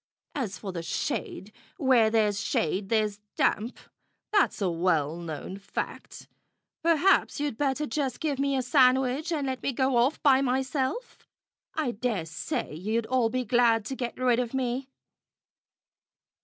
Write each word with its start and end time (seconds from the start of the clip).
As 0.33 0.57
for 0.57 0.71
the 0.71 0.81
shade, 0.81 1.51
where 1.77 2.09
there's 2.09 2.39
shade 2.43 2.89
there's 2.89 3.19
damp. 3.35 3.77
That's 4.31 4.59
a 4.59 4.67
well 4.71 5.15
known 5.15 5.59
fact. 5.59 6.27
Perhaps 6.81 7.39
you'd 7.39 7.55
better 7.55 7.85
just 7.85 8.19
give 8.19 8.39
me 8.39 8.57
a 8.57 8.63
sandwich 8.63 9.31
and 9.31 9.45
let 9.45 9.61
me 9.61 9.71
go 9.71 9.97
off 9.97 10.19
by 10.23 10.41
myself. 10.41 11.27
I 11.75 11.91
dare 11.91 12.25
say 12.25 12.73
you'll 12.73 13.05
all 13.09 13.29
be 13.29 13.45
glad 13.45 13.85
to 13.85 13.95
get 13.95 14.17
rid 14.17 14.39
of 14.39 14.55
me." 14.55 14.89